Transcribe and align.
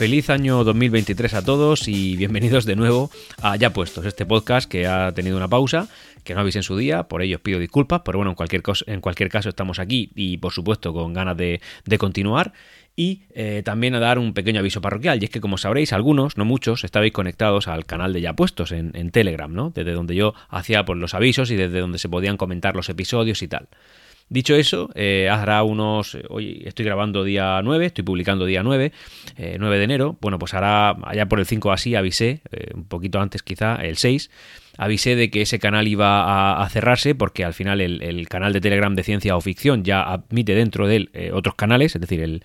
Feliz 0.00 0.30
año 0.30 0.64
2023 0.64 1.34
a 1.34 1.44
todos 1.44 1.86
y 1.86 2.16
bienvenidos 2.16 2.64
de 2.64 2.74
nuevo 2.74 3.10
a 3.42 3.56
Ya 3.56 3.74
Puestos, 3.74 4.06
este 4.06 4.24
podcast 4.24 4.66
que 4.66 4.86
ha 4.86 5.12
tenido 5.12 5.36
una 5.36 5.46
pausa, 5.46 5.88
que 6.24 6.32
no 6.32 6.40
habéis 6.40 6.56
en 6.56 6.62
su 6.62 6.74
día, 6.74 7.02
por 7.02 7.20
ello 7.20 7.36
os 7.36 7.42
pido 7.42 7.58
disculpas, 7.58 8.00
pero 8.02 8.16
bueno, 8.16 8.30
en 8.30 8.34
cualquier, 8.34 8.62
en 8.86 9.02
cualquier 9.02 9.28
caso 9.28 9.50
estamos 9.50 9.78
aquí 9.78 10.10
y 10.14 10.38
por 10.38 10.54
supuesto 10.54 10.94
con 10.94 11.12
ganas 11.12 11.36
de, 11.36 11.60
continuar. 11.98 12.54
Y 12.96 13.24
eh, 13.34 13.60
también 13.62 13.94
a 13.94 14.00
dar 14.00 14.18
un 14.18 14.32
pequeño 14.32 14.60
aviso 14.60 14.80
parroquial, 14.80 15.20
y 15.20 15.26
es 15.26 15.30
que 15.30 15.42
como 15.42 15.58
sabréis, 15.58 15.92
algunos, 15.92 16.38
no 16.38 16.46
muchos, 16.46 16.82
estabais 16.82 17.12
conectados 17.12 17.68
al 17.68 17.84
canal 17.84 18.14
de 18.14 18.22
Ya 18.22 18.32
Puestos 18.32 18.72
en, 18.72 18.92
en 18.94 19.10
Telegram, 19.10 19.52
¿no? 19.52 19.68
Desde 19.68 19.92
donde 19.92 20.14
yo 20.14 20.32
hacía 20.48 20.86
pues, 20.86 20.98
los 20.98 21.12
avisos 21.12 21.50
y 21.50 21.56
desde 21.56 21.78
donde 21.78 21.98
se 21.98 22.08
podían 22.08 22.38
comentar 22.38 22.74
los 22.74 22.88
episodios 22.88 23.42
y 23.42 23.48
tal. 23.48 23.68
Dicho 24.32 24.54
eso, 24.54 24.90
eh, 24.94 25.28
hará 25.28 25.64
unos. 25.64 26.16
Hoy 26.28 26.62
estoy 26.64 26.84
grabando 26.84 27.24
día 27.24 27.60
9, 27.64 27.86
estoy 27.86 28.04
publicando 28.04 28.44
día 28.44 28.62
9, 28.62 28.92
9 29.58 29.76
eh, 29.76 29.78
de 29.78 29.84
enero. 29.84 30.16
Bueno, 30.20 30.38
pues 30.38 30.54
hará 30.54 30.90
allá 31.02 31.26
por 31.26 31.40
el 31.40 31.46
5 31.46 31.72
así, 31.72 31.96
avisé, 31.96 32.40
eh, 32.52 32.70
un 32.74 32.84
poquito 32.84 33.20
antes 33.20 33.42
quizá, 33.42 33.74
el 33.74 33.96
6 33.96 34.30
avisé 34.78 35.16
de 35.16 35.30
que 35.30 35.42
ese 35.42 35.58
canal 35.58 35.88
iba 35.88 36.62
a, 36.62 36.68
cerrarse 36.68 37.14
porque 37.14 37.44
al 37.44 37.54
final 37.54 37.80
el, 37.80 38.28
canal 38.28 38.52
de 38.52 38.60
Telegram 38.60 38.94
de 38.94 39.02
ciencia 39.02 39.36
o 39.36 39.40
ficción 39.40 39.84
ya 39.84 40.02
admite 40.02 40.54
dentro 40.54 40.86
de 40.86 40.96
él 40.96 41.10
eh, 41.12 41.30
otros 41.32 41.54
canales, 41.54 41.94
es 41.94 42.00
decir, 42.00 42.20
el, 42.22 42.42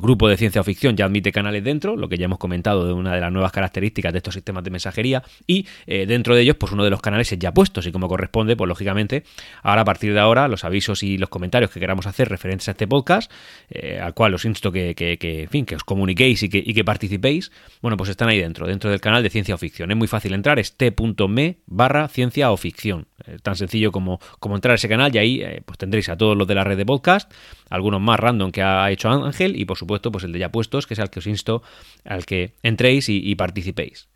grupo 0.00 0.28
de 0.28 0.36
ciencia 0.36 0.60
o 0.60 0.64
ficción 0.64 0.96
ya 0.96 1.06
admite 1.06 1.32
canales 1.32 1.64
dentro, 1.64 1.96
lo 1.96 2.08
que 2.08 2.16
ya 2.16 2.26
hemos 2.26 2.38
comentado 2.38 2.86
de 2.86 2.92
una 2.92 3.14
de 3.14 3.20
las 3.20 3.32
nuevas 3.32 3.52
características 3.52 4.12
de 4.12 4.18
estos 4.18 4.34
sistemas 4.34 4.64
de 4.64 4.70
mensajería 4.70 5.22
y 5.46 5.66
eh, 5.86 6.06
dentro 6.06 6.34
de 6.34 6.42
ellos 6.42 6.56
pues 6.56 6.72
uno 6.72 6.84
de 6.84 6.90
los 6.90 7.00
canales 7.00 7.32
es 7.32 7.38
ya 7.38 7.52
puestos 7.52 7.86
y 7.86 7.92
como 7.92 8.08
corresponde 8.08 8.56
pues 8.56 8.68
lógicamente 8.68 9.24
ahora 9.62 9.82
a 9.82 9.84
partir 9.84 10.12
de 10.12 10.20
ahora 10.20 10.48
los 10.48 10.64
avisos 10.64 11.02
y 11.02 11.18
los 11.18 11.28
comentarios 11.28 11.70
que 11.70 11.80
queramos 11.80 12.06
hacer 12.06 12.28
referentes 12.28 12.68
a 12.68 12.72
este 12.72 12.86
podcast 12.86 13.30
eh, 13.70 13.98
al 14.00 14.14
cual 14.14 14.34
os 14.34 14.44
insto 14.44 14.70
que, 14.72 14.94
en 14.98 15.48
fin, 15.48 15.66
que 15.66 15.76
os 15.76 15.84
comuniquéis 15.84 16.42
y 16.42 16.48
que, 16.48 16.62
y 16.64 16.74
que 16.74 16.84
participéis 16.84 17.50
bueno 17.80 17.96
pues 17.96 18.10
están 18.10 18.28
ahí 18.28 18.38
dentro, 18.38 18.66
dentro 18.66 18.90
del 18.90 19.00
canal 19.00 19.22
de 19.22 19.30
ciencia 19.30 19.54
o 19.54 19.58
ficción. 19.58 19.90
Es 19.90 19.96
muy 19.96 20.08
fácil 20.08 20.34
entrar, 20.34 20.58
es 20.58 20.76
t.me 20.76 21.58
barra 21.66 22.08
ciencia 22.08 22.50
o 22.52 22.56
ficción. 22.56 23.06
Eh, 23.26 23.38
tan 23.42 23.56
sencillo 23.56 23.92
como, 23.92 24.20
como, 24.38 24.54
entrar 24.54 24.72
a 24.72 24.74
ese 24.74 24.88
canal 24.88 25.14
y 25.14 25.18
ahí 25.18 25.40
eh, 25.42 25.62
pues 25.64 25.78
tendréis 25.78 26.08
a 26.08 26.16
todos 26.16 26.36
los 26.36 26.46
de 26.46 26.54
la 26.54 26.64
red 26.64 26.76
de 26.76 26.86
podcast, 26.86 27.32
algunos 27.70 28.00
más 28.00 28.20
random 28.20 28.50
que 28.50 28.62
ha 28.62 28.90
hecho 28.90 29.08
Ángel 29.08 29.58
y 29.58 29.64
por 29.64 29.78
supuesto 29.78 30.12
pues 30.12 30.24
el 30.24 30.32
de 30.32 30.38
ya 30.38 30.50
puestos, 30.50 30.86
que 30.86 30.94
es 30.94 31.00
al 31.00 31.10
que 31.10 31.20
os 31.20 31.26
insto 31.26 31.62
al 32.04 32.26
que 32.26 32.54
entréis 32.62 33.08
y, 33.08 33.34
participéis. 33.34 34.08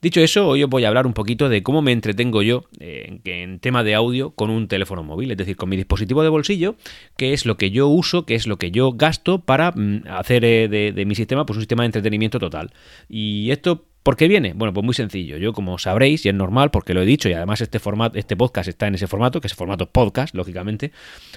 Dicho 0.00 0.20
eso, 0.20 0.48
hoy 0.48 0.64
os 0.64 0.68
voy 0.68 0.84
a 0.84 0.88
hablar 0.88 1.06
un 1.06 1.12
poquito 1.12 1.48
de 1.48 1.62
cómo 1.62 1.80
me 1.80 1.92
entretengo 1.92 2.42
yo 2.42 2.64
eh, 2.80 3.20
en 3.24 3.60
tema 3.60 3.84
de 3.84 3.94
audio 3.94 4.32
con 4.32 4.50
un 4.50 4.66
teléfono 4.66 5.04
móvil, 5.04 5.30
es 5.30 5.36
decir, 5.36 5.54
con 5.54 5.68
mi 5.68 5.76
dispositivo 5.76 6.24
de 6.24 6.28
bolsillo, 6.28 6.74
que 7.16 7.32
es 7.32 7.46
lo 7.46 7.56
que 7.56 7.70
yo 7.70 7.86
uso, 7.86 8.26
que 8.26 8.34
es 8.34 8.48
lo 8.48 8.58
que 8.58 8.72
yo 8.72 8.92
gasto 8.92 9.44
para 9.44 9.70
mm, 9.70 10.02
hacer 10.08 10.42
de, 10.42 10.92
de, 10.92 11.04
mi 11.04 11.14
sistema 11.14 11.46
pues 11.46 11.56
un 11.56 11.62
sistema 11.62 11.84
de 11.84 11.86
entretenimiento 11.86 12.40
total. 12.40 12.72
Y 13.08 13.52
esto 13.52 13.86
¿Por 14.02 14.16
qué 14.16 14.26
viene? 14.26 14.52
Bueno, 14.52 14.74
pues 14.74 14.84
muy 14.84 14.94
sencillo. 14.94 15.36
Yo, 15.36 15.52
como 15.52 15.78
sabréis, 15.78 16.26
y 16.26 16.28
es 16.28 16.34
normal 16.34 16.72
porque 16.72 16.92
lo 16.92 17.02
he 17.02 17.04
dicho, 17.04 17.28
y 17.28 17.34
además 17.34 17.60
este 17.60 17.78
formato, 17.78 18.18
este 18.18 18.36
podcast 18.36 18.68
está 18.68 18.88
en 18.88 18.96
ese 18.96 19.06
formato, 19.06 19.40
que 19.40 19.46
es 19.46 19.52
el 19.52 19.56
formato 19.56 19.88
podcast, 19.88 20.34
lógicamente. 20.34 20.90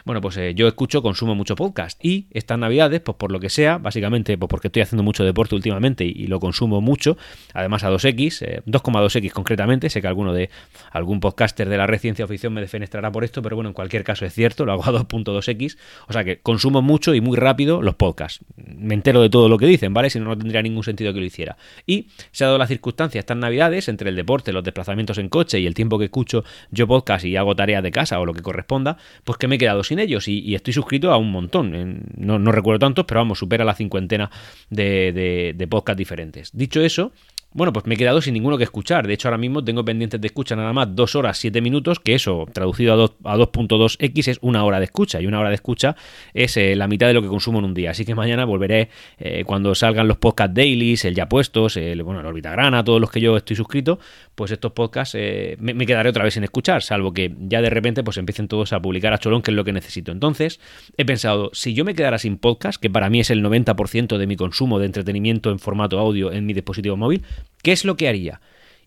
Bueno, 0.04 0.20
pues 0.20 0.36
eh, 0.38 0.56
yo 0.56 0.68
escucho, 0.68 1.04
consumo 1.04 1.36
mucho 1.36 1.56
podcast. 1.56 2.04
Y 2.04 2.26
estas 2.32 2.58
navidades, 2.58 3.02
pues 3.02 3.18
por 3.18 3.32
lo 3.32 3.40
que 3.40 3.50
sea, 3.50 3.78
básicamente, 3.78 4.36
pues 4.40 4.50
porque 4.50 4.70
estoy 4.70 4.82
haciendo 4.82 5.04
mucho 5.04 5.24
deporte 5.24 5.54
últimamente 5.54 6.06
y, 6.06 6.26
lo 6.26 6.40
consumo 6.40 6.82
mucho, 6.82 7.18
además 7.54 7.84
a 7.84 7.92
2X, 7.92 8.64
2,2X 8.66 9.26
eh, 9.26 9.30
concretamente. 9.30 9.92
Sé 9.92 10.02
que 10.02 10.08
alguno 10.08 10.34
de 10.34 10.50
algún 10.92 11.20
podcaster 11.20 11.70
de 11.70 11.78
la 11.78 11.86
red 11.86 12.00
Ciencia 12.00 12.26
Oficina 12.26 12.50
me 12.50 12.62
defenestrará 12.62 13.12
por 13.12 13.24
esto, 13.24 13.44
pero 13.44 13.56
bueno, 13.56 13.70
en 13.70 13.74
cualquier 13.74 14.04
caso 14.04 14.26
es 14.26 14.34
cierto, 14.34 14.66
lo 14.66 14.72
hago 14.72 14.86
a 14.86 14.92
2.2X. 14.92 15.78
O 16.08 16.14
sea 16.14 16.24
que 16.24 16.40
consumo 16.40 16.82
mucho 16.82 17.14
y 17.14 17.22
muy 17.22 17.38
rápido 17.38 17.84
los 17.84 17.94
podcasts. 17.94 18.44
Me 18.56 18.96
entero 18.96 19.22
de 19.22 19.30
todo 19.30 19.50
lo 19.50 19.60
que 19.60 19.68
dicen, 19.68 19.94
¿vale? 19.94 20.10
Si 20.10 20.20
no, 20.20 20.26
no 20.26 20.38
tendría 20.38 20.64
ningún 20.64 20.84
sentido 20.84 21.14
que 21.14 21.20
lo 21.20 21.26
hiciera. 21.26 21.58
Y 21.86 22.08
se 22.32 22.44
ha 22.44 22.48
dado 22.48 22.55
las 22.60 22.70
circunstancias 22.70 23.22
estas 23.22 23.38
navidades, 23.38 23.88
entre 23.88 24.10
el 24.10 24.16
deporte, 24.16 24.54
los 24.54 24.64
desplazamientos 24.64 25.18
en 25.18 25.30
coche 25.30 25.60
y 25.60 25.68
el 25.68 25.74
tiempo 25.74 25.98
que 25.98 26.06
escucho 26.06 26.44
yo 26.72 26.88
podcast 26.88 27.26
y 27.26 27.36
hago 27.36 27.56
tareas 27.56 27.84
de 27.84 27.92
casa 27.92 28.20
o 28.20 28.26
lo 28.26 28.34
que 28.34 28.42
corresponda, 28.42 28.98
pues 29.24 29.38
que 29.38 29.48
me 29.48 29.56
he 29.56 29.58
quedado 29.58 29.84
sin 29.84 30.00
ellos 30.00 30.28
y, 30.28 30.56
estoy 30.56 30.74
suscrito 30.74 31.12
a 31.12 31.18
un 31.18 31.32
montón. 31.32 32.04
No, 32.16 32.40
no, 32.40 32.52
recuerdo 32.52 32.80
tantos, 32.80 33.06
pero 33.06 33.20
vamos, 33.20 33.40
supera 33.40 33.66
la 33.66 33.76
cincuentena 33.76 34.32
de, 34.70 35.12
de, 35.12 35.54
de 35.56 35.96
diferentes. 35.96 36.52
Dicho 36.54 36.82
eso, 36.82 37.12
bueno, 37.56 37.72
pues 37.72 37.86
me 37.86 37.96
he 37.96 37.98
quedado 37.98 38.22
sin 38.22 38.34
ninguno 38.34 38.58
que 38.58 38.66
escuchar. 38.66 39.08
De 39.08 39.14
hecho, 39.14 39.30
ahora 39.30 39.38
mismo 39.38 39.64
tengo 39.64 39.86
pendientes 39.86 40.20
de 40.20 40.28
escucha 40.28 40.58
nada 40.58 40.74
más 40.74 40.94
2 40.94 41.16
horas 41.16 41.38
7 41.38 41.62
minutos, 41.62 42.02
que 42.02 42.14
eso, 42.14 42.46
traducido 42.52 43.16
a 43.24 43.38
2.2x, 43.38 44.28
es 44.28 44.40
una 44.42 44.66
hora 44.66 44.80
de 44.80 44.86
escucha. 44.86 45.22
Y 45.22 45.26
una 45.26 45.40
hora 45.40 45.48
de 45.48 45.56
escucha 45.56 45.96
es 46.34 46.58
eh, 46.58 46.76
la 46.76 46.90
mitad 46.90 47.08
de 47.08 47.14
lo 47.14 47.22
que 47.22 47.30
consumo 47.30 47.60
en 47.60 47.66
un 47.66 47.74
día. 47.74 47.92
Así 47.92 48.04
que 48.04 48.14
mañana 48.14 48.44
volveré 48.44 48.90
eh, 49.18 49.46
cuando 49.46 49.74
salgan 49.74 50.06
los 50.06 50.18
podcast 50.18 50.52
dailies, 50.52 51.06
el 51.06 51.16
ya 51.16 51.30
puestos, 51.30 51.78
el, 51.78 52.04
bueno, 52.04 52.20
el 52.20 52.26
Orbitagrana, 52.26 52.84
todos 52.84 53.00
los 53.00 53.10
que 53.10 53.22
yo 53.22 53.38
estoy 53.38 53.56
suscrito, 53.56 54.00
pues 54.36 54.52
estos 54.52 54.74
podcasts 54.74 55.16
eh, 55.18 55.56
me, 55.60 55.86
quedaré 55.86 56.10
otra 56.10 56.26
vez 56.26 56.34
sin 56.34 56.44
escuchar, 56.44 56.84
salvo 56.84 57.14
que 57.14 57.34
ya 57.40 57.62
de 57.62 57.70
repente 57.70 58.04
pues 58.04 58.18
empiecen 58.18 58.50
todos 58.50 58.74
a 58.74 58.82
publicar 58.82 59.14
a 59.14 59.18
cholón, 59.18 59.42
que 59.42 59.52
es 59.52 59.56
lo 59.56 59.64
que 59.64 59.72
necesito. 59.72 60.12
Entonces, 60.12 60.60
he 60.98 61.06
pensado, 61.06 61.52
si 61.54 61.74
yo 61.74 61.86
me 61.86 61.96
quedara 61.96 62.18
sin 62.18 62.38
podcast, 62.38 62.82
que 62.82 62.90
para 62.90 63.10
mí 63.10 63.22
es 63.22 63.30
el 63.30 63.42
90% 63.42 64.18
de 64.18 64.28
mi 64.28 64.36
consumo 64.36 64.78
de 64.78 64.88
entretenimiento 64.88 65.52
en 65.52 65.60
formato 65.60 66.00
audio 66.00 66.34
en 66.34 66.46
mi 66.46 66.54
dispositivo 66.54 66.98
móvil, 66.98 67.24
¿Qué 67.62 67.72
es 67.72 67.86
lo 67.86 67.98
que 67.98 68.08
haría? 68.08 68.42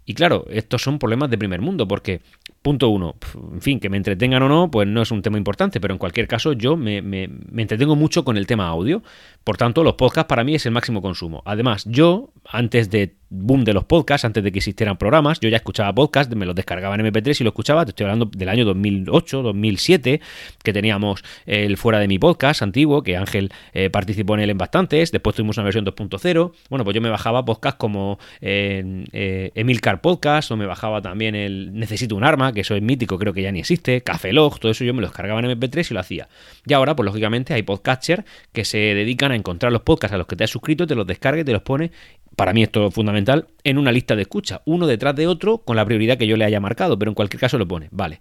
Y 0.09 0.15
claro, 0.15 0.47
estos 0.49 0.81
son 0.81 0.99
problemas 0.99 1.29
de 1.29 1.37
primer 1.37 1.61
mundo, 1.61 1.87
porque, 1.87 2.23
punto 2.63 2.89
uno, 2.89 3.17
en 3.53 3.61
fin, 3.61 3.79
que 3.79 3.91
me 3.91 3.99
entretengan 3.99 4.43
o 4.43 4.49
no, 4.49 4.71
pues 4.71 4.89
no 4.89 5.03
es 5.03 5.11
un 5.11 5.21
tema 5.21 5.37
importante, 5.37 5.81
pero 5.81 5.93
en 5.93 5.99
cualquier 5.99 6.27
caso 6.27 6.55
yo 6.55 6.79
me, 6.79 7.03
me, 7.03 7.29
me, 7.29 7.61
entretengo 7.61 7.95
mucho 7.95 8.25
con 8.25 8.39
el 8.39 8.47
tema 8.47 8.69
audio, 8.69 9.03
por 9.45 9.59
tanto 9.59 9.85
los 9.85 9.97
podcasts 9.97 10.27
para 10.27 10.45
mí 10.45 10.55
es 10.55 10.65
el 10.65 10.73
máximo 10.73 11.03
consumo. 11.03 11.43
Además, 11.45 11.85
yo, 11.85 12.33
antes 12.47 12.89
de 12.89 13.18
boom 13.31 13.65
de 13.65 13.75
los 13.75 13.85
podcasts, 13.85 14.25
antes 14.25 14.43
de 14.43 14.53
que 14.53 14.59
existieran 14.59 14.97
programas, 14.97 15.41
yo 15.41 15.49
ya 15.49 15.57
escuchaba 15.57 15.95
podcasts, 15.95 16.35
me 16.35 16.47
los 16.47 16.55
descargaba 16.55 16.95
en 16.95 17.03
MP3 17.03 17.41
y 17.41 17.45
lo 17.45 17.51
escuchaba, 17.51 17.85
te 17.85 17.91
estoy 17.91 18.05
hablando 18.05 18.31
del 18.33 18.49
año 18.49 18.65
2008, 18.65 19.43
2007, 19.43 20.21
que 20.63 20.73
teníamos 20.73 21.23
el 21.47 21.77
fuera 21.77 21.99
de 21.99 22.09
mi 22.09 22.19
podcast 22.19 22.63
antiguo, 22.63 23.03
que 23.03 23.17
Ángel 23.17 23.53
eh, 23.73 23.91
participó 23.91 24.35
en 24.35 24.41
él 24.41 24.51
en 24.51 24.59
bastantes, 24.59 25.13
después 25.13 25.37
tuvimos 25.37 25.57
una 25.57 25.65
versión 25.65 25.85
2.0, 25.85 26.53
bueno, 26.71 26.85
pues 26.85 26.95
yo 26.95 27.01
me 27.01 27.11
bajaba 27.11 27.45
podcasts 27.45 27.79
como 27.79 28.19
eh, 28.41 29.51
Emilcar 29.55 30.01
Podcast, 30.01 30.51
o 30.51 30.57
me 30.57 30.67
bajaba 30.67 31.03
también 31.03 31.35
el 31.35 31.73
Necesito 31.75 32.17
un 32.17 32.25
arma, 32.25 32.53
que 32.53 32.61
eso 32.61 32.75
es 32.75 32.83
mítico, 32.83 33.19
creo 33.19 33.33
que 33.33 33.43
ya 33.43 33.53
ni 33.53 33.61
existe, 33.61 34.01
Café 34.03 34.33
Log, 34.33 34.59
todo 34.59 34.73
eso 34.73 34.85
yo 34.85 34.95
me 34.95 35.01
lo 35.01 35.09
descargaba 35.09 35.41
en 35.41 35.47
MP3 35.47 35.91
y 35.91 35.95
lo 35.95 36.01
hacía. 36.01 36.29
Y 36.67 36.73
ahora, 36.73 36.97
pues 36.97 37.05
lógicamente 37.05 37.55
hay 37.55 37.63
podcasters 37.63 38.25
que 38.53 38.65
se 38.65 38.79
dedican 38.79 39.33
a 39.33 39.37
encontrar 39.37 39.73
los 39.73 39.83
podcasts 39.83 40.15
a 40.15 40.19
los 40.19 40.27
que 40.27 40.37
te 40.37 40.45
has 40.45 40.51
suscrito, 40.51 40.87
te 40.87 40.95
los 40.95 41.07
descarga 41.07 41.41
y 41.41 41.45
te 41.45 41.53
los 41.53 41.63
pone. 41.63 41.91
Para 42.37 42.53
mí 42.53 42.63
esto 42.63 42.87
es 42.87 42.95
fundamental, 42.95 43.18
en 43.65 43.79
una 43.79 43.93
lista 43.93 44.17
de 44.17 44.23
escucha, 44.23 44.63
uno 44.65 44.87
detrás 44.87 45.15
de 45.17 45.27
otro 45.27 45.59
con 45.59 45.77
la 45.77 45.85
prioridad 45.85 46.19
que 46.19 46.27
yo 46.27 46.37
le 46.37 46.45
haya 46.45 46.61
marcado, 46.61 46.99
pero 46.99 47.11
en 47.11 47.15
cualquier 47.15 47.41
caso 47.41 47.59
lo 47.59 47.67
pone, 47.67 47.89
vale. 47.91 48.21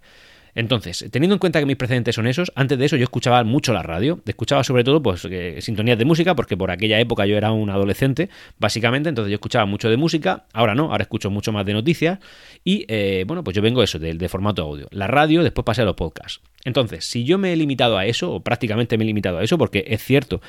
Entonces, 0.54 1.06
teniendo 1.12 1.34
en 1.34 1.38
cuenta 1.38 1.60
que 1.60 1.66
mis 1.66 1.76
precedentes 1.76 2.16
son 2.16 2.26
esos, 2.26 2.50
antes 2.56 2.78
de 2.78 2.84
eso 2.84 2.96
yo 2.96 3.04
escuchaba 3.04 3.44
mucho 3.44 3.72
la 3.72 3.82
radio, 3.82 4.20
escuchaba 4.26 4.64
sobre 4.64 4.82
todo 4.82 5.00
pues 5.02 5.26
sintonías 5.60 5.98
de 5.98 6.04
música, 6.04 6.34
porque 6.34 6.56
por 6.56 6.70
aquella 6.70 6.98
época 6.98 7.26
yo 7.26 7.36
era 7.36 7.52
un 7.52 7.70
adolescente, 7.70 8.28
básicamente, 8.58 9.08
entonces 9.08 9.30
yo 9.30 9.36
escuchaba 9.36 9.66
mucho 9.66 9.88
de 9.88 9.96
música, 9.96 10.46
ahora 10.52 10.74
no, 10.74 10.90
ahora 10.90 11.02
escucho 11.02 11.30
mucho 11.30 11.52
más 11.52 11.64
de 11.64 11.74
noticias, 11.74 12.18
y 12.64 12.84
eh, 12.88 13.24
bueno, 13.26 13.44
pues 13.44 13.54
yo 13.54 13.62
vengo 13.62 13.84
eso, 13.84 13.98
de, 13.98 14.14
de 14.14 14.28
formato 14.28 14.62
audio. 14.62 14.88
La 14.90 15.06
radio, 15.06 15.44
después 15.44 15.64
pasé 15.64 15.82
a 15.82 15.84
los 15.84 15.94
podcasts. 15.94 16.40
Entonces, 16.64 17.04
si 17.04 17.24
yo 17.24 17.38
me 17.38 17.52
he 17.52 17.56
limitado 17.56 17.96
a 17.96 18.06
eso, 18.06 18.32
o 18.32 18.40
prácticamente 18.40 18.98
me 18.98 19.04
he 19.04 19.06
limitado 19.06 19.38
a 19.38 19.44
eso, 19.44 19.56
porque 19.58 19.84
es 19.86 20.02
cierto 20.02 20.40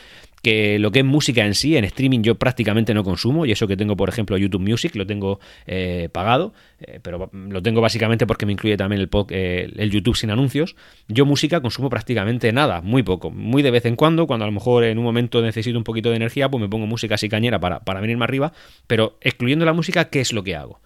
que 0.41 0.79
lo 0.79 0.91
que 0.91 0.99
es 0.99 1.05
música 1.05 1.45
en 1.45 1.55
sí, 1.55 1.75
en 1.75 1.85
streaming 1.85 2.21
yo 2.21 2.35
prácticamente 2.35 2.93
no 2.93 3.03
consumo, 3.03 3.45
y 3.45 3.51
eso 3.51 3.67
que 3.67 3.77
tengo, 3.77 3.95
por 3.95 4.09
ejemplo, 4.09 4.37
YouTube 4.37 4.61
Music, 4.61 4.95
lo 4.95 5.05
tengo 5.05 5.39
eh, 5.65 6.09
pagado, 6.11 6.53
eh, 6.79 6.99
pero 7.01 7.29
lo 7.33 7.61
tengo 7.61 7.81
básicamente 7.81 8.25
porque 8.25 8.45
me 8.45 8.53
incluye 8.53 8.77
también 8.77 9.01
el, 9.01 9.09
eh, 9.29 9.71
el, 9.75 9.91
YouTube 9.91 10.15
sin 10.15 10.31
anuncios. 10.31 10.75
Yo 11.07 11.25
música 11.25 11.61
consumo 11.61 11.89
prácticamente 11.89 12.51
nada, 12.51 12.81
muy 12.81 13.03
poco, 13.03 13.31
muy 13.31 13.61
de 13.61 13.71
vez 13.71 13.85
en 13.85 13.95
cuando, 13.95 14.27
cuando 14.27 14.45
a 14.45 14.47
lo 14.47 14.53
mejor 14.53 14.83
en 14.83 14.97
un 14.97 15.03
momento 15.03 15.41
necesito 15.41 15.77
un 15.77 15.83
poquito 15.83 16.09
de 16.09 16.15
energía, 16.15 16.49
pues 16.49 16.61
me 16.61 16.69
pongo 16.69 16.85
música 16.85 17.15
así 17.15 17.29
cañera 17.29 17.59
para, 17.59 17.81
para 17.81 18.01
venirme 18.01 18.23
arriba, 18.23 18.53
pero 18.87 19.17
excluyendo 19.21 19.65
la 19.65 19.73
música, 19.73 20.09
¿qué 20.09 20.21
es 20.21 20.33
lo 20.33 20.43
que 20.43 20.55
hago? 20.55 20.79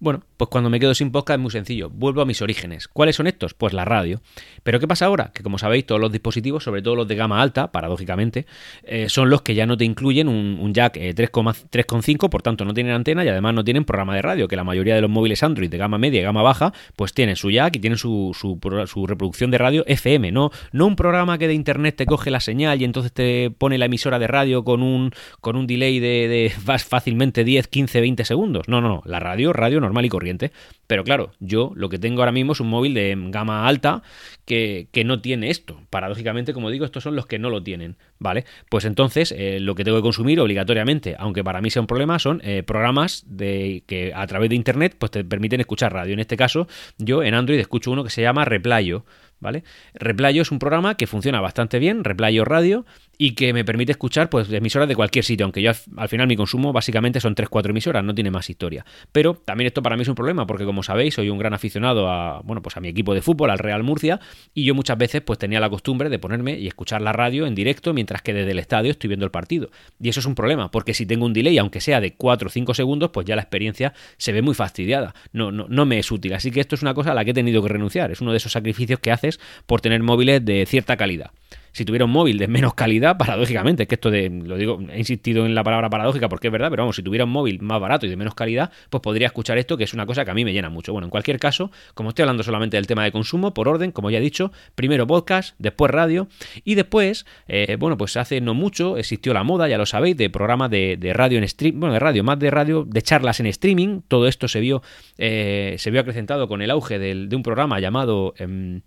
Bueno, 0.00 0.22
pues 0.36 0.48
cuando 0.48 0.70
me 0.70 0.78
quedo 0.78 0.94
sin 0.94 1.10
podcast 1.10 1.38
es 1.38 1.42
muy 1.42 1.50
sencillo, 1.50 1.90
vuelvo 1.90 2.22
a 2.22 2.24
mis 2.24 2.40
orígenes. 2.40 2.86
¿Cuáles 2.86 3.16
son 3.16 3.26
estos? 3.26 3.54
Pues 3.54 3.72
la 3.72 3.84
radio. 3.84 4.20
Pero 4.62 4.78
¿qué 4.78 4.86
pasa 4.86 5.06
ahora? 5.06 5.32
Que 5.34 5.42
como 5.42 5.58
sabéis, 5.58 5.86
todos 5.86 6.00
los 6.00 6.12
dispositivos, 6.12 6.62
sobre 6.62 6.82
todo 6.82 6.94
los 6.94 7.08
de 7.08 7.16
gama 7.16 7.42
alta, 7.42 7.72
paradójicamente, 7.72 8.46
eh, 8.84 9.08
son 9.08 9.28
los 9.28 9.42
que 9.42 9.56
ya 9.56 9.66
no 9.66 9.76
te 9.76 9.84
incluyen 9.84 10.28
un, 10.28 10.72
jack 10.72 10.98
3,5, 10.98 12.26
eh, 12.26 12.28
por 12.28 12.42
tanto 12.42 12.64
no 12.64 12.74
tienen 12.74 12.92
antena 12.92 13.24
y 13.24 13.28
además 13.28 13.54
no 13.54 13.64
tienen 13.64 13.84
programa 13.84 14.14
de 14.14 14.22
radio, 14.22 14.46
que 14.46 14.54
la 14.54 14.62
mayoría 14.62 14.94
de 14.94 15.00
los 15.00 15.10
móviles 15.10 15.42
Android 15.42 15.68
de 15.68 15.78
gama 15.78 15.98
media 15.98 16.20
y 16.20 16.22
gama 16.22 16.42
baja, 16.42 16.72
pues 16.94 17.12
tienen 17.12 17.34
su 17.34 17.50
jack 17.50 17.74
y 17.74 17.80
tienen 17.80 17.98
su, 17.98 18.36
su, 18.38 19.06
reproducción 19.08 19.50
de 19.50 19.58
radio 19.58 19.82
FM, 19.88 20.30
no, 20.30 20.52
no 20.70 20.86
un 20.86 20.94
programa 20.94 21.38
que 21.38 21.48
de 21.48 21.54
internet 21.54 21.96
te 21.96 22.06
coge 22.06 22.30
la 22.30 22.38
señal 22.38 22.80
y 22.80 22.84
entonces 22.84 23.12
te 23.12 23.50
pone 23.50 23.78
la 23.78 23.86
emisora 23.86 24.20
de 24.20 24.28
radio 24.28 24.62
con 24.62 24.84
un, 24.84 25.10
con 25.40 25.56
un 25.56 25.66
delay 25.66 25.98
de, 25.98 26.28
de 26.28 26.50
fácilmente 26.78 27.42
10, 27.42 27.66
15, 27.66 28.00
20 28.00 28.24
segundos. 28.24 28.68
No, 28.68 28.80
no, 28.80 28.88
no, 28.88 29.02
la 29.04 29.18
radio, 29.18 29.52
radio 29.52 29.87
normal 29.88 30.04
y 30.04 30.08
corriente. 30.08 30.52
Pero 30.86 31.04
claro, 31.04 31.32
yo 31.40 31.72
lo 31.74 31.88
que 31.88 31.98
tengo 31.98 32.20
ahora 32.20 32.32
mismo 32.32 32.52
es 32.52 32.60
un 32.60 32.68
móvil 32.68 32.94
de 32.94 33.14
gama 33.30 33.66
alta 33.66 34.02
que, 34.44 34.88
que 34.92 35.04
no 35.04 35.20
tiene 35.20 35.50
esto. 35.50 35.80
Paradójicamente, 35.90 36.52
como 36.52 36.70
digo, 36.70 36.84
estos 36.84 37.02
son 37.02 37.16
los 37.16 37.26
que 37.26 37.38
no 37.38 37.50
lo 37.50 37.62
tienen. 37.62 37.96
Vale, 38.20 38.44
pues 38.68 38.84
entonces 38.84 39.32
eh, 39.36 39.60
lo 39.60 39.76
que 39.76 39.84
tengo 39.84 39.98
que 39.98 40.02
consumir 40.02 40.40
obligatoriamente, 40.40 41.14
aunque 41.18 41.44
para 41.44 41.60
mí 41.60 41.70
sea 41.70 41.82
un 41.82 41.86
problema, 41.86 42.18
son 42.18 42.40
eh, 42.42 42.64
programas 42.64 43.24
de 43.28 43.84
que 43.86 44.12
a 44.14 44.26
través 44.26 44.50
de 44.50 44.56
internet 44.56 44.96
pues 44.98 45.12
te 45.12 45.24
permiten 45.24 45.60
escuchar 45.60 45.92
radio. 45.92 46.14
En 46.14 46.20
este 46.20 46.36
caso, 46.36 46.66
yo 46.98 47.22
en 47.22 47.34
Android 47.34 47.60
escucho 47.60 47.92
uno 47.92 48.02
que 48.02 48.10
se 48.10 48.22
llama 48.22 48.44
Replayo. 48.44 49.04
¿vale? 49.40 49.64
Replayo 49.94 50.42
es 50.42 50.50
un 50.50 50.58
programa 50.58 50.96
que 50.96 51.06
funciona 51.06 51.40
bastante 51.40 51.78
bien, 51.78 52.04
Replayo 52.04 52.44
Radio, 52.44 52.84
y 53.16 53.34
que 53.34 53.52
me 53.52 53.64
permite 53.64 53.92
escuchar 53.92 54.30
pues 54.30 54.50
emisoras 54.52 54.88
de 54.88 54.96
cualquier 54.96 55.24
sitio, 55.24 55.44
aunque 55.44 55.62
yo 55.62 55.70
al, 55.96 56.08
final 56.08 56.26
mi 56.26 56.36
consumo 56.36 56.72
básicamente 56.72 57.20
son 57.20 57.34
3-4 57.34 57.70
emisoras, 57.70 58.04
no 58.04 58.14
tiene 58.14 58.30
más 58.30 58.48
historia. 58.50 58.84
Pero 59.12 59.34
también 59.34 59.66
esto 59.66 59.82
para 59.82 59.96
mí 59.96 60.02
es 60.02 60.08
un 60.08 60.14
problema, 60.14 60.46
porque 60.46 60.64
como 60.64 60.82
sabéis, 60.82 61.14
soy 61.14 61.30
un 61.30 61.38
gran 61.38 61.54
aficionado 61.54 62.08
a, 62.08 62.40
bueno, 62.42 62.62
pues 62.62 62.76
a 62.76 62.80
mi 62.80 62.88
equipo 62.88 63.14
de 63.14 63.22
fútbol, 63.22 63.50
al 63.50 63.58
Real 63.58 63.82
Murcia, 63.82 64.20
y 64.54 64.64
yo 64.64 64.74
muchas 64.74 64.98
veces 64.98 65.22
pues 65.22 65.38
tenía 65.38 65.60
la 65.60 65.70
costumbre 65.70 66.08
de 66.08 66.18
ponerme 66.18 66.58
y 66.58 66.66
escuchar 66.66 67.02
la 67.02 67.12
radio 67.12 67.46
en 67.46 67.54
directo 67.54 67.92
mientras 67.92 68.07
que 68.22 68.32
desde 68.32 68.50
el 68.50 68.58
estadio 68.58 68.90
estoy 68.90 69.08
viendo 69.08 69.24
el 69.24 69.30
partido. 69.30 69.70
Y 70.00 70.08
eso 70.08 70.20
es 70.20 70.26
un 70.26 70.34
problema, 70.34 70.70
porque 70.70 70.94
si 70.94 71.06
tengo 71.06 71.26
un 71.26 71.32
delay, 71.32 71.58
aunque 71.58 71.80
sea 71.80 72.00
de 72.00 72.14
4 72.14 72.48
o 72.48 72.50
5 72.50 72.74
segundos, 72.74 73.10
pues 73.10 73.26
ya 73.26 73.36
la 73.36 73.42
experiencia 73.42 73.92
se 74.16 74.32
ve 74.32 74.42
muy 74.42 74.54
fastidiada. 74.54 75.14
No, 75.32 75.52
no, 75.52 75.66
no 75.68 75.86
me 75.86 75.98
es 75.98 76.10
útil. 76.10 76.32
Así 76.34 76.50
que 76.50 76.60
esto 76.60 76.74
es 76.74 76.82
una 76.82 76.94
cosa 76.94 77.12
a 77.12 77.14
la 77.14 77.24
que 77.24 77.30
he 77.30 77.34
tenido 77.34 77.62
que 77.62 77.68
renunciar. 77.68 78.10
Es 78.10 78.20
uno 78.20 78.32
de 78.32 78.38
esos 78.38 78.52
sacrificios 78.52 79.00
que 79.00 79.12
haces 79.12 79.40
por 79.66 79.80
tener 79.80 80.02
móviles 80.02 80.44
de 80.44 80.66
cierta 80.66 80.96
calidad 80.96 81.30
si 81.78 81.84
tuviera 81.84 82.04
un 82.04 82.10
móvil 82.10 82.38
de 82.38 82.48
menos 82.48 82.74
calidad, 82.74 83.16
paradójicamente, 83.16 83.86
que 83.86 83.94
esto 83.94 84.10
de, 84.10 84.28
lo 84.28 84.56
digo, 84.56 84.80
he 84.90 84.98
insistido 84.98 85.46
en 85.46 85.54
la 85.54 85.62
palabra 85.62 85.88
paradójica 85.88 86.28
porque 86.28 86.48
es 86.48 86.52
verdad, 86.52 86.70
pero 86.70 86.82
vamos, 86.82 86.96
si 86.96 87.04
tuviera 87.04 87.24
un 87.24 87.30
móvil 87.30 87.62
más 87.62 87.80
barato 87.80 88.04
y 88.04 88.08
de 88.08 88.16
menos 88.16 88.34
calidad, 88.34 88.72
pues 88.90 89.00
podría 89.00 89.28
escuchar 89.28 89.58
esto, 89.58 89.76
que 89.76 89.84
es 89.84 89.94
una 89.94 90.04
cosa 90.04 90.24
que 90.24 90.32
a 90.32 90.34
mí 90.34 90.44
me 90.44 90.52
llena 90.52 90.70
mucho. 90.70 90.92
Bueno, 90.92 91.06
en 91.06 91.10
cualquier 91.10 91.38
caso, 91.38 91.70
como 91.94 92.08
estoy 92.08 92.24
hablando 92.24 92.42
solamente 92.42 92.76
del 92.76 92.88
tema 92.88 93.04
de 93.04 93.12
consumo, 93.12 93.54
por 93.54 93.68
orden, 93.68 93.92
como 93.92 94.10
ya 94.10 94.18
he 94.18 94.20
dicho, 94.20 94.50
primero 94.74 95.06
podcast, 95.06 95.54
después 95.58 95.92
radio, 95.92 96.26
y 96.64 96.74
después, 96.74 97.26
eh, 97.46 97.76
bueno, 97.78 97.96
pues 97.96 98.16
hace 98.16 98.40
no 98.40 98.54
mucho 98.54 98.96
existió 98.96 99.32
la 99.32 99.44
moda, 99.44 99.68
ya 99.68 99.78
lo 99.78 99.86
sabéis, 99.86 100.16
de 100.16 100.30
programas 100.30 100.70
de, 100.70 100.98
radio 101.14 101.38
en 101.38 101.48
stream, 101.48 101.78
bueno, 101.78 101.92
de 101.92 102.00
radio, 102.00 102.24
más 102.24 102.40
de 102.40 102.50
radio, 102.50 102.84
de 102.88 103.02
charlas 103.02 103.38
en 103.38 103.46
streaming, 103.46 104.00
todo 104.08 104.26
esto 104.26 104.48
se 104.48 104.58
vio, 104.58 104.82
eh, 105.16 105.76
se 105.78 105.92
vio 105.92 106.00
acrecentado 106.00 106.48
con 106.48 106.60
el 106.60 106.72
auge 106.72 106.98
de 106.98 107.36
un 107.36 107.42
programa 107.44 107.78
llamado... 107.78 108.34
Em, 108.36 108.80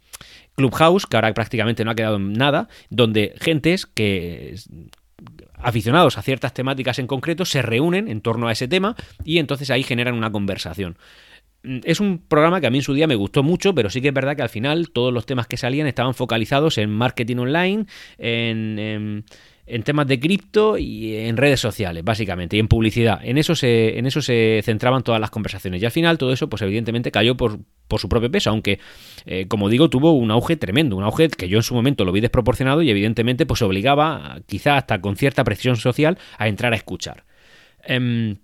Clubhouse, 0.56 1.06
que 1.06 1.18
ahora 1.18 1.34
prácticamente 1.34 1.84
no 1.86 1.92
ha 1.92 1.96
quedado 1.96 2.20
nada, 2.20 2.70
donde 2.90 3.34
gentes 3.40 3.86
que 3.86 4.56
aficionados 5.58 6.18
a 6.18 6.22
ciertas 6.22 6.54
temáticas 6.54 7.00
en 7.00 7.08
concreto 7.08 7.46
se 7.46 7.62
reúnen 7.62 8.08
en 8.08 8.22
torno 8.22 8.48
a 8.48 8.52
ese 8.52 8.68
tema 8.68 8.96
y 9.24 9.38
entonces 9.38 9.70
ahí 9.70 9.84
generan 9.84 10.16
una 10.16 10.32
conversación. 10.32 10.98
Es 11.64 12.00
un 12.00 12.18
programa 12.18 12.60
que 12.60 12.66
a 12.66 12.72
mí 12.72 12.80
en 12.80 12.84
su 12.84 12.96
día 12.96 13.06
me 13.06 13.14
gustó 13.14 13.44
mucho, 13.44 13.76
pero 13.76 13.92
sí 13.92 14.02
que 14.02 14.08
es 14.08 14.14
verdad 14.14 14.36
que 14.36 14.42
al 14.42 14.50
final 14.50 14.90
todos 14.90 15.14
los 15.14 15.28
temas 15.28 15.46
que 15.46 15.58
salían 15.58 15.86
estaban 15.86 16.16
focalizados 16.16 16.80
en 16.80 16.90
marketing 16.90 17.38
online, 17.38 17.86
en 18.18 18.80
en 18.80 19.26
temas 19.84 20.08
de 20.08 20.20
cripto 20.20 20.78
y 20.78 21.16
en 21.16 21.38
redes 21.38 21.60
sociales, 21.60 22.04
básicamente, 22.04 22.58
y 22.58 22.60
en 22.60 22.68
publicidad. 22.68 23.20
En 23.24 23.38
eso 23.38 23.56
se, 23.56 23.98
en 23.98 24.06
eso 24.06 24.22
se 24.22 24.62
centraban 24.64 25.04
todas 25.04 25.22
las 25.22 25.30
conversaciones. 25.30 25.82
Y 25.82 25.86
al 25.86 25.92
final 25.92 26.18
todo 26.18 26.34
eso, 26.34 26.50
pues 26.50 26.62
evidentemente 26.62 27.12
cayó 27.12 27.38
por, 27.38 27.60
por 27.88 28.00
su 28.00 28.10
propio 28.10 28.32
peso, 28.32 28.50
aunque, 28.50 28.80
eh, 29.26 29.48
como 29.48 29.70
digo, 29.70 29.90
tuvo 29.90 30.14
un 30.14 30.32
auge 30.32 30.58
tremendo, 30.58 30.96
un 30.96 31.04
auge 31.04 31.30
que 31.30 31.50
yo 31.50 31.58
en 31.58 31.64
su 31.64 31.74
momento 31.74 32.06
lo 32.06 32.12
vi 32.12 32.22
desproporcionado 32.22 32.82
y 32.82 32.90
evidentemente 32.90 33.46
pues 33.46 33.62
obligaba, 33.62 34.40
quizá 34.46 34.78
hasta 34.78 35.02
con 35.02 35.16
cierta 35.16 35.44
presión 35.44 35.76
social, 35.78 36.18
a 36.38 36.48
entrar 36.48 36.74
a 36.74 36.76
escuchar. 36.76 37.26
Em, 37.84 38.38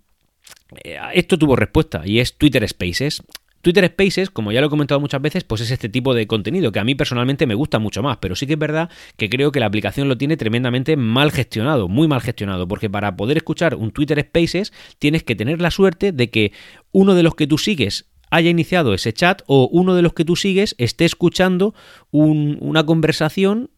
eh, 0.84 0.98
esto 1.14 1.38
tuvo 1.38 1.56
respuesta 1.56 2.02
y 2.06 2.20
es 2.20 2.38
Twitter 2.38 2.68
Spaces. 2.68 3.24
Twitter 3.62 3.86
Spaces, 3.88 4.30
como 4.30 4.52
ya 4.52 4.62
lo 4.62 4.68
he 4.68 4.70
comentado 4.70 5.00
muchas 5.00 5.22
veces, 5.22 5.44
pues 5.44 5.62
es 5.62 5.72
este 5.72 5.90
tipo 5.90 6.14
de 6.14 6.28
contenido 6.28 6.72
que 6.72 6.80
a 6.80 6.84
mí 6.84 6.96
personalmente 6.96 7.48
me 7.48 7.56
gusta 7.56 7.80
mucho 7.80 8.04
más, 8.04 8.18
pero 8.18 8.36
sí 8.36 8.48
que 8.48 8.54
es 8.54 8.60
verdad 8.60 8.90
que 9.18 9.30
creo 9.30 9.52
que 9.52 9.60
la 9.60 9.66
aplicación 9.66 10.08
lo 10.08 10.18
tiene 10.18 10.38
tremendamente 10.38 10.96
mal 10.98 11.32
gestionado, 11.32 11.88
muy 11.88 12.08
mal 12.08 12.22
gestionado, 12.22 12.68
porque 12.68 12.90
para 12.90 13.16
poder 13.16 13.38
escuchar 13.38 13.76
un 13.76 13.92
Twitter 13.92 14.20
Spaces 14.22 14.74
tienes 15.00 15.24
que 15.24 15.36
tener 15.36 15.62
la 15.62 15.72
suerte 15.72 16.12
de 16.12 16.30
que 16.30 16.52
uno 16.92 17.16
de 17.16 17.24
los 17.24 17.36
que 17.36 17.48
tú 17.48 17.58
sigues 17.58 18.10
haya 18.30 18.50
iniciado 18.50 18.94
ese 18.94 19.14
chat 19.14 19.42
o 19.48 19.70
uno 19.72 19.96
de 19.96 20.02
los 20.02 20.14
que 20.14 20.26
tú 20.26 20.36
sigues 20.36 20.76
esté 20.78 21.06
escuchando 21.06 21.74
una 22.12 22.86
conversación 22.86 23.70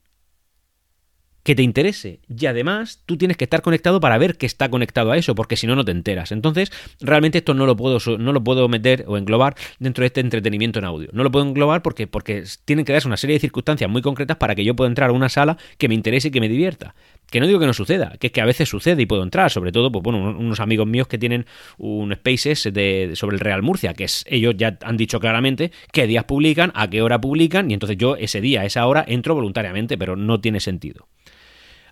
que 1.44 1.56
te 1.56 1.64
interese. 1.64 2.20
Y 2.28 2.46
además, 2.46 3.02
tú 3.06 3.18
tienes 3.18 3.38
que 3.38 3.46
estar 3.46 3.62
conectado 3.62 4.00
para 4.00 4.18
ver 4.18 4.38
que 4.38 4.46
está 4.46 4.70
conectado 4.70 5.12
a 5.12 5.18
eso, 5.18 5.36
porque 5.36 5.56
si 5.56 5.68
no, 5.68 5.76
no 5.76 5.86
te 5.86 5.92
enteras. 5.92 6.32
Entonces, 6.32 6.72
realmente 7.00 7.40
esto 7.40 7.54
no 7.54 7.66
lo 7.66 7.76
puedo, 7.76 8.00
no 8.18 8.34
lo 8.34 8.44
puedo 8.44 8.68
meter 8.68 9.06
o 9.08 9.18
englobar 9.18 9.56
dentro 9.80 10.04
de 10.04 10.08
este 10.08 10.22
entretenimiento 10.22 10.80
en 10.80 10.86
audio. 10.86 11.10
No 11.14 11.24
lo 11.24 11.32
puedo 11.32 11.46
englobar 11.46 11.82
porque, 11.82 12.08
porque 12.08 12.44
tienen 12.66 12.86
que 12.86 12.94
darse 12.94 13.08
una 13.08 13.18
serie 13.18 13.36
de 13.36 13.40
circunstancias 13.40 13.90
muy 13.90 14.02
concretas 14.02 14.38
para 14.38 14.56
que 14.56 14.64
yo 14.64 14.76
pueda 14.76 14.90
entrar 14.90 15.10
a 15.10 15.14
una 15.14 15.30
sala 15.30 15.58
que 15.78 15.88
me 15.88 15.96
interese 15.96 16.28
y 16.28 16.32
que 16.32 16.40
me 16.40 16.50
divierta. 16.50 16.96
Que 17.30 17.40
no 17.40 17.48
digo 17.48 17.60
que 17.60 17.68
no 17.68 17.74
suceda, 17.74 18.16
que 18.20 18.28
es 18.28 18.34
que 18.34 18.42
a 18.42 18.46
veces 18.46 18.68
sucede 18.68 19.04
y 19.04 19.06
puedo 19.06 19.22
entrar, 19.22 19.52
sobre 19.52 19.72
todo, 19.72 19.92
pues 19.92 20.04
bueno, 20.04 20.36
unos 20.38 20.60
amigos 20.60 20.88
míos 20.88 21.08
que 21.08 21.20
tienen 21.20 21.46
un 21.78 22.14
Spaces 22.14 22.70
de, 22.74 23.12
sobre 23.14 23.36
el 23.36 23.40
Real 23.40 23.62
Murcia, 23.62 23.94
que 23.94 24.08
ellos 24.26 24.56
ya 24.58 24.78
han 24.82 24.98
dicho 24.98 25.20
claramente 25.20 25.72
qué 25.92 26.08
días 26.08 26.24
publican, 26.24 26.72
a 26.74 26.90
qué 26.90 27.04
hora 27.04 27.22
publican, 27.22 27.70
y 27.70 27.76
entonces 27.76 27.98
yo 27.98 28.16
ese 28.16 28.42
día, 28.42 28.66
esa 28.66 28.86
hora, 28.88 29.06
entro 29.08 29.36
voluntariamente, 29.36 29.98
pero 29.98 30.16
no 30.16 30.42
tiene 30.42 30.60
sentido. 30.60 31.08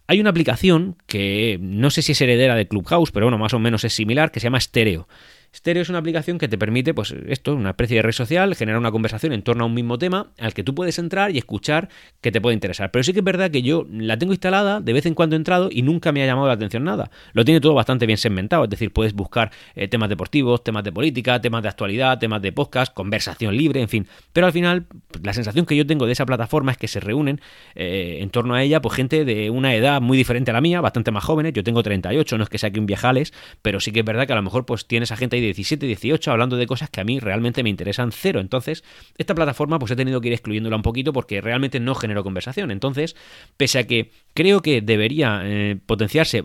Hay 0.07 0.21
una 0.21 0.29
aplicación 0.29 0.95
que 1.05 1.59
no 1.61 1.89
sé 1.89 2.01
si 2.01 2.13
es 2.13 2.21
heredera 2.21 2.55
de 2.55 2.67
Clubhouse, 2.67 3.11
pero 3.11 3.25
bueno, 3.25 3.37
más 3.37 3.53
o 3.53 3.59
menos 3.59 3.83
es 3.83 3.93
similar, 3.93 4.31
que 4.31 4.39
se 4.39 4.45
llama 4.45 4.59
Stereo. 4.59 5.07
Stereo 5.55 5.81
es 5.81 5.89
una 5.89 5.99
aplicación 5.99 6.37
que 6.37 6.47
te 6.47 6.57
permite, 6.57 6.93
pues 6.93 7.13
esto, 7.27 7.55
una 7.55 7.71
especie 7.71 7.97
de 7.97 8.01
red 8.03 8.11
social, 8.11 8.55
generar 8.55 8.79
una 8.79 8.91
conversación 8.91 9.33
en 9.33 9.41
torno 9.41 9.63
a 9.63 9.67
un 9.67 9.73
mismo 9.73 9.97
tema 9.97 10.31
al 10.37 10.53
que 10.53 10.63
tú 10.63 10.75
puedes 10.75 10.99
entrar 10.99 11.31
y 11.31 11.37
escuchar 11.37 11.89
que 12.21 12.31
te 12.31 12.41
puede 12.41 12.53
interesar. 12.53 12.91
Pero 12.91 13.03
sí 13.03 13.13
que 13.13 13.19
es 13.19 13.25
verdad 13.25 13.51
que 13.51 13.61
yo 13.61 13.85
la 13.91 14.17
tengo 14.17 14.33
instalada, 14.33 14.81
de 14.81 14.93
vez 14.93 15.05
en 15.05 15.13
cuando 15.13 15.35
he 15.35 15.37
entrado 15.37 15.69
y 15.71 15.81
nunca 15.81 16.11
me 16.11 16.23
ha 16.23 16.25
llamado 16.25 16.47
la 16.47 16.53
atención 16.53 16.83
nada. 16.83 17.09
Lo 17.33 17.45
tiene 17.45 17.61
todo 17.61 17.73
bastante 17.73 18.05
bien 18.05 18.17
segmentado, 18.17 18.65
es 18.65 18.69
decir, 18.69 18.91
puedes 18.91 19.13
buscar 19.13 19.51
eh, 19.75 19.87
temas 19.87 20.09
deportivos, 20.09 20.63
temas 20.63 20.83
de 20.83 20.91
política, 20.91 21.41
temas 21.41 21.63
de 21.63 21.69
actualidad, 21.69 22.19
temas 22.19 22.41
de 22.41 22.51
podcast, 22.51 22.93
conversación 22.93 23.55
libre, 23.55 23.81
en 23.81 23.89
fin. 23.89 24.07
Pero 24.33 24.47
al 24.47 24.53
final, 24.53 24.87
la 25.23 25.33
sensación 25.33 25.65
que 25.65 25.75
yo 25.75 25.85
tengo 25.85 26.05
de 26.05 26.11
esa 26.11 26.25
plataforma 26.25 26.71
es 26.71 26.77
que 26.77 26.87
se 26.87 26.99
reúnen 26.99 27.41
eh, 27.75 28.19
en 28.21 28.29
torno 28.29 28.53
a 28.53 28.63
ella, 28.63 28.81
pues 28.81 28.95
gente 28.95 29.25
de 29.25 29.49
una 29.49 29.73
edad 29.75 30.01
muy 30.01 30.17
diferente 30.17 30.51
a 30.51 30.53
la 30.53 30.61
mía, 30.61 30.81
bastante 30.81 31.11
más 31.11 31.23
jóvenes. 31.23 31.53
Yo 31.53 31.63
tengo 31.63 31.83
38, 31.83 32.37
no 32.37 32.43
es 32.43 32.49
que 32.49 32.57
sea 32.57 32.71
que 32.71 32.79
un 32.79 32.85
viejales, 32.85 33.33
pero 33.61 33.79
sí 33.79 33.91
que 33.91 33.99
es 33.99 34.05
verdad 34.05 34.27
que 34.27 34.33
a 34.33 34.35
lo 34.35 34.43
mejor 34.43 34.65
pues 34.65 34.87
tienes 34.87 35.11
a 35.11 35.17
gente 35.17 35.36
ahí 35.37 35.41
de 35.41 35.47
17, 35.47 35.85
18 35.85 36.31
hablando 36.31 36.57
de 36.57 36.67
cosas 36.67 36.89
que 36.89 37.01
a 37.01 37.03
mí 37.03 37.19
realmente 37.19 37.63
me 37.63 37.69
interesan 37.69 38.11
cero. 38.11 38.39
Entonces, 38.39 38.83
esta 39.17 39.35
plataforma 39.35 39.79
pues 39.79 39.91
he 39.91 39.95
tenido 39.95 40.21
que 40.21 40.27
ir 40.27 40.33
excluyéndola 40.33 40.75
un 40.75 40.81
poquito 40.81 41.13
porque 41.13 41.41
realmente 41.41 41.79
no 41.79 41.95
generó 41.95 42.23
conversación. 42.23 42.71
Entonces, 42.71 43.15
pese 43.57 43.79
a 43.79 43.87
que 43.87 44.11
creo 44.33 44.61
que 44.61 44.81
debería 44.81 45.41
eh, 45.43 45.77
potenciarse, 45.85 46.43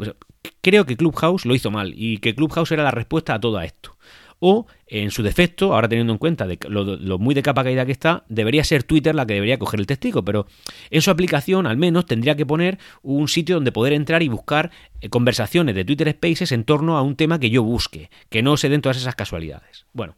creo 0.61 0.87
que 0.87 0.97
Clubhouse 0.97 1.45
lo 1.45 1.55
hizo 1.55 1.71
mal 1.71 1.93
y 1.97 2.19
que 2.19 2.35
Clubhouse 2.35 2.73
era 2.73 2.85
la 2.85 2.91
respuesta 2.91 3.35
a 3.35 3.41
todo 3.41 3.61
esto 3.61 3.97
o 4.45 4.67
en 4.89 5.13
su 5.13 5.23
defecto, 5.23 5.73
ahora 5.73 5.89
teniendo 5.89 6.13
en 6.13 6.19
cuenta 6.19 6.49
lo, 6.69 7.19
muy 7.21 7.33
de 7.33 7.43
capa 7.43 7.63
caída 7.63 7.87
que 7.87 7.93
está, 7.93 8.25
debería 8.29 8.65
ser 8.65 8.83
Twitter 8.83 9.15
la 9.15 9.25
que 9.25 9.35
debería 9.35 9.57
coger 9.57 9.79
el 9.79 9.87
testigo, 9.87 10.25
pero 10.25 10.49
en 10.91 11.01
su 11.01 11.13
aplicación 11.13 11.65
al 11.65 11.77
menos 11.77 12.07
tendría 12.07 12.35
que 12.35 12.45
poner 12.45 12.79
un 13.03 13.29
sitio 13.29 13.55
donde 13.55 13.71
poder 13.71 13.93
entrar 13.93 14.21
y 14.21 14.29
buscar 14.29 14.73
eh, 15.01 15.09
conversaciones 15.09 15.77
de 15.77 15.85
Twitter 15.85 16.11
Spaces 16.11 16.51
en 16.51 16.65
torno 16.65 16.99
a 16.99 17.03
un 17.03 17.15
tema 17.15 17.39
que 17.39 17.51
yo 17.51 17.63
busque, 17.63 18.11
que 18.31 18.43
no 18.43 18.57
se 18.57 18.69
den 18.69 18.83
todas 18.83 18.97
esas 18.97 19.15
casualidades. 19.15 19.87
Bueno. 19.93 20.17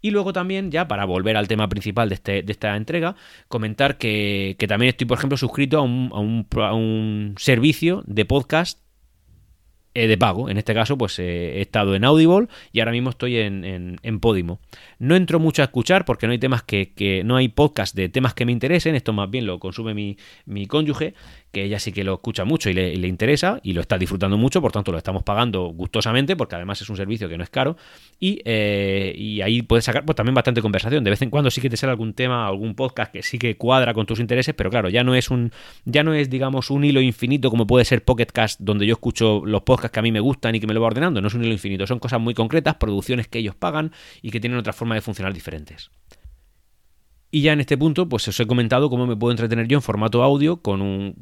Y 0.00 0.12
luego 0.12 0.32
también, 0.32 0.70
ya 0.70 0.86
para 0.86 1.04
volver 1.06 1.36
al 1.36 1.48
tema 1.48 1.68
principal 1.68 2.08
de, 2.08 2.14
este, 2.14 2.42
de 2.44 2.52
esta 2.52 2.76
entrega, 2.76 3.16
comentar 3.48 3.98
que, 3.98 4.54
también 4.68 4.90
estoy, 4.90 5.08
por 5.08 5.18
ejemplo, 5.18 5.36
suscrito 5.36 5.80
a 5.80 5.82
un 5.82 7.34
servicio 7.36 8.04
de 8.06 8.24
podcast 8.24 8.78
eh, 9.98 10.06
de 10.06 10.16
pago. 10.16 10.48
En 10.48 10.58
este 10.58 10.74
caso, 10.74 10.96
pues 10.96 11.18
eh, 11.18 11.58
he 11.58 11.60
estado 11.60 11.94
en 11.94 12.04
Audible 12.04 12.46
y 12.72 12.80
ahora 12.80 12.92
mismo 12.92 13.10
estoy 13.10 13.38
en, 13.38 13.64
en, 13.64 14.20
Podimo. 14.20 14.60
No 14.98 15.16
entro 15.16 15.38
mucho 15.40 15.62
a 15.62 15.64
escuchar 15.64 16.04
porque 16.04 16.26
no 16.26 16.32
hay 16.32 16.38
temas 16.38 16.62
que, 16.62 16.92
que, 16.94 17.24
no 17.24 17.36
hay 17.36 17.48
podcast 17.48 17.94
de 17.94 18.08
temas 18.08 18.34
que 18.34 18.44
me 18.44 18.52
interesen. 18.52 18.94
Esto 18.94 19.12
más 19.12 19.28
bien 19.30 19.46
lo 19.46 19.58
consume 19.58 19.94
mi, 19.94 20.16
mi 20.46 20.66
cónyuge 20.66 21.14
que 21.52 21.64
ella 21.64 21.78
sí 21.78 21.92
que 21.92 22.04
lo 22.04 22.14
escucha 22.14 22.44
mucho 22.44 22.70
y 22.70 22.74
le, 22.74 23.08
interesa 23.08 23.60
y 23.62 23.72
lo 23.72 23.80
está 23.80 23.98
disfrutando 23.98 24.36
mucho, 24.36 24.60
por 24.60 24.72
tanto 24.72 24.92
lo 24.92 24.98
estamos 24.98 25.22
pagando 25.22 25.64
gustosamente 25.68 26.36
porque 26.36 26.56
además 26.56 26.80
es 26.80 26.90
un 26.90 26.96
servicio 26.96 27.28
que 27.28 27.38
no 27.38 27.44
es 27.44 27.50
caro 27.50 27.76
y, 28.20 28.40
eh, 28.44 29.14
y 29.16 29.40
ahí 29.40 29.62
puedes 29.62 29.84
sacar 29.84 30.04
pues 30.04 30.16
también 30.16 30.34
bastante 30.34 30.60
conversación. 30.60 31.04
De 31.04 31.10
vez 31.10 31.22
en 31.22 31.30
cuando 31.30 31.50
sí 31.50 31.60
que 31.60 31.70
te 31.70 31.76
sale 31.76 31.92
algún 31.92 32.14
tema, 32.14 32.46
algún 32.46 32.74
podcast 32.74 33.12
que 33.12 33.22
sí 33.22 33.38
que 33.38 33.56
cuadra 33.56 33.94
con 33.94 34.06
tus 34.06 34.20
intereses, 34.20 34.54
pero 34.54 34.70
claro, 34.70 34.88
ya 34.88 35.04
no 35.04 35.14
es 35.14 35.30
un 35.30 35.52
ya 35.84 36.02
no 36.02 36.14
es 36.14 36.30
digamos 36.30 36.70
un 36.70 36.84
hilo 36.84 37.00
infinito 37.00 37.50
como 37.50 37.66
puede 37.66 37.84
ser 37.84 38.04
Pocket 38.04 38.26
Cast 38.26 38.60
donde 38.60 38.86
yo 38.86 38.92
escucho 38.92 39.42
los 39.44 39.62
podcasts 39.62 39.92
que 39.92 40.00
a 40.00 40.02
mí 40.02 40.12
me 40.12 40.20
gustan 40.20 40.54
y 40.54 40.60
que 40.60 40.66
me 40.66 40.74
lo 40.74 40.80
va 40.80 40.88
ordenando, 40.88 41.20
no 41.20 41.28
es 41.28 41.34
un 41.34 41.44
hilo 41.44 41.52
infinito, 41.52 41.86
son 41.86 41.98
cosas 41.98 42.20
muy 42.20 42.34
concretas, 42.34 42.76
producciones 42.76 43.28
que 43.28 43.38
ellos 43.38 43.54
pagan 43.54 43.92
y 44.22 44.30
que 44.30 44.40
tienen 44.40 44.58
otra 44.58 44.72
forma 44.72 44.94
de 44.94 45.00
funcionar 45.00 45.32
diferentes. 45.32 45.90
Y 47.30 47.42
ya 47.42 47.52
en 47.52 47.60
este 47.60 47.76
punto, 47.76 48.08
pues 48.08 48.26
os 48.26 48.40
he 48.40 48.46
comentado 48.46 48.88
cómo 48.88 49.06
me 49.06 49.14
puedo 49.14 49.32
entretener 49.32 49.68
yo 49.68 49.76
en 49.76 49.82
formato 49.82 50.22
audio 50.22 50.62
con 50.62 50.80
un, 50.80 51.14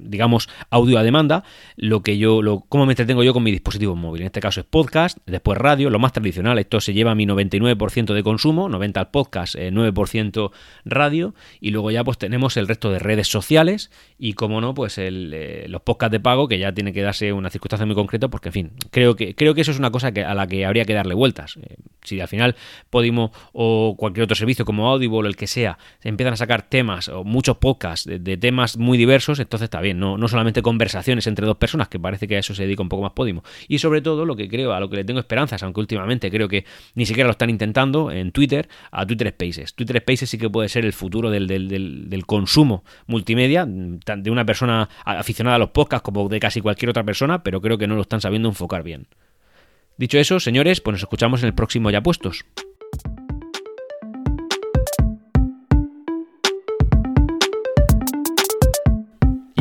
digamos, 0.00 0.50
audio 0.68 0.98
a 0.98 1.02
demanda, 1.02 1.44
lo 1.76 2.02
que 2.02 2.18
yo, 2.18 2.42
lo, 2.42 2.60
cómo 2.60 2.84
me 2.84 2.92
entretengo 2.92 3.22
yo 3.22 3.32
con 3.32 3.42
mi 3.42 3.50
dispositivo 3.50 3.96
móvil. 3.96 4.20
En 4.20 4.26
este 4.26 4.40
caso 4.40 4.60
es 4.60 4.66
podcast, 4.66 5.16
después 5.24 5.56
radio, 5.56 5.88
lo 5.88 5.98
más 5.98 6.12
tradicional. 6.12 6.58
Esto 6.58 6.78
se 6.78 6.92
lleva 6.92 7.14
mi 7.14 7.26
99% 7.26 8.12
de 8.12 8.22
consumo, 8.22 8.68
90 8.68 9.00
al 9.00 9.10
podcast, 9.10 9.54
9% 9.54 10.50
eh, 10.50 10.56
radio, 10.84 11.34
y 11.58 11.70
luego 11.70 11.90
ya 11.90 12.04
pues 12.04 12.18
tenemos 12.18 12.58
el 12.58 12.68
resto 12.68 12.90
de 12.90 12.98
redes 12.98 13.28
sociales 13.28 13.90
y, 14.18 14.34
como 14.34 14.60
no, 14.60 14.74
pues 14.74 14.98
el, 14.98 15.32
eh, 15.32 15.66
los 15.68 15.80
podcasts 15.80 16.12
de 16.12 16.20
pago, 16.20 16.48
que 16.48 16.58
ya 16.58 16.74
tiene 16.74 16.92
que 16.92 17.00
darse 17.00 17.32
una 17.32 17.48
circunstancia 17.48 17.86
muy 17.86 17.94
concreta, 17.94 18.28
porque 18.28 18.50
en 18.50 18.52
fin, 18.52 18.72
creo 18.90 19.16
que, 19.16 19.34
creo 19.34 19.54
que 19.54 19.62
eso 19.62 19.70
es 19.70 19.78
una 19.78 19.90
cosa 19.90 20.12
que, 20.12 20.22
a 20.22 20.34
la 20.34 20.46
que 20.46 20.66
habría 20.66 20.84
que 20.84 20.92
darle 20.92 21.14
vueltas. 21.14 21.56
Eh, 21.62 21.76
si 22.02 22.20
al 22.20 22.28
final 22.28 22.56
Podimo 22.90 23.32
o 23.54 23.96
cualquier 23.98 24.24
otro 24.24 24.36
servicio 24.36 24.66
como 24.66 24.88
Audible 24.88 25.13
o 25.18 25.26
el 25.26 25.36
que 25.36 25.46
sea, 25.46 25.78
se 26.00 26.08
empiezan 26.08 26.34
a 26.34 26.36
sacar 26.36 26.62
temas 26.62 27.08
o 27.08 27.24
muchos 27.24 27.58
podcasts 27.58 28.08
de, 28.08 28.36
temas 28.36 28.76
muy 28.76 28.98
diversos, 28.98 29.38
entonces 29.38 29.64
está 29.64 29.80
bien, 29.80 29.98
no, 29.98 30.18
no 30.18 30.28
solamente 30.28 30.62
conversaciones 30.62 31.26
entre 31.26 31.46
dos 31.46 31.56
personas, 31.56 31.88
que 31.88 31.98
parece 31.98 32.28
que 32.28 32.36
a 32.36 32.38
eso 32.38 32.54
se 32.54 32.64
dedica 32.64 32.82
un 32.82 32.88
poco 32.88 33.02
más 33.02 33.12
Podimo. 33.12 33.44
Y 33.68 33.78
sobre 33.78 34.00
todo 34.00 34.24
lo 34.24 34.36
que 34.36 34.48
creo, 34.48 34.72
a 34.72 34.80
lo 34.80 34.90
que 34.90 34.96
le 34.96 35.04
tengo 35.04 35.20
esperanzas, 35.20 35.62
aunque 35.62 35.80
últimamente 35.80 36.30
creo 36.30 36.48
que 36.48 36.64
ni 36.94 37.06
siquiera 37.06 37.28
lo 37.28 37.32
están 37.32 37.50
intentando, 37.50 38.10
en 38.10 38.32
Twitter, 38.32 38.68
a 38.90 39.06
Twitter 39.06 39.28
Spaces. 39.28 39.74
Twitter 39.74 39.98
Spaces 40.00 40.30
sí 40.30 40.38
que 40.38 40.50
puede 40.50 40.68
ser 40.68 40.84
el 40.84 40.92
futuro 40.92 41.30
del, 41.30 41.46
del 41.46 42.26
consumo 42.26 42.84
multimedia, 43.06 43.66
de 43.66 44.30
una 44.30 44.44
persona 44.44 44.88
aficionada 45.04 45.56
a 45.56 45.58
los 45.58 45.70
podcasts 45.70 46.04
como 46.04 46.28
de 46.28 46.40
casi 46.40 46.60
cualquier 46.60 46.90
otra 46.90 47.04
persona, 47.04 47.42
pero 47.42 47.60
creo 47.60 47.78
que 47.78 47.86
no 47.86 47.94
lo 47.94 48.02
están 48.02 48.20
sabiendo 48.20 48.48
enfocar 48.48 48.82
bien. 48.82 49.06
Dicho 49.96 50.18
eso, 50.18 50.40
señores, 50.40 50.80
pues 50.80 50.94
nos 50.94 51.02
escuchamos 51.02 51.42
en 51.42 51.48
el 51.48 51.54
próximo 51.54 51.90
Ya 51.90 52.02
Puestos. 52.02 52.44